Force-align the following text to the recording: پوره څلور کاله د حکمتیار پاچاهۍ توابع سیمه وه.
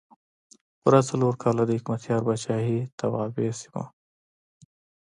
پوره 0.81 1.01
څلور 1.09 1.33
کاله 1.43 1.63
د 1.67 1.71
حکمتیار 1.77 2.21
پاچاهۍ 2.27 2.79
توابع 2.99 3.51
سیمه 3.61 3.75
وه. 3.83 3.87